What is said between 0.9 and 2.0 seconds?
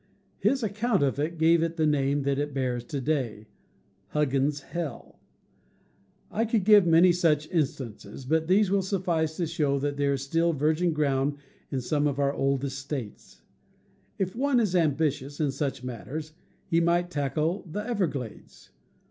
of it gave it the